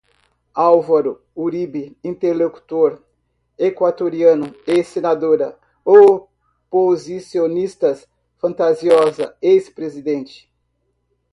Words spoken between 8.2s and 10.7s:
fantasiosa, ex-presidente